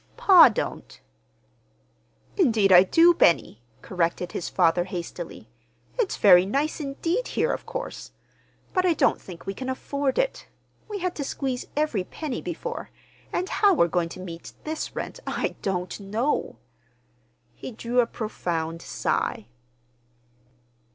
[0.17, 0.99] "Pa don't."
[2.35, 5.47] "Indeed I do, Benny," corrected his father hastily.
[5.99, 8.11] "It's very nice indeed here, of course.
[8.73, 10.47] But I don't think we can afford it.
[10.87, 12.89] We had to squeeze every penny before,
[13.31, 16.57] and how we're going to meet this rent I don't know."
[17.53, 19.45] He drew a profound sigh.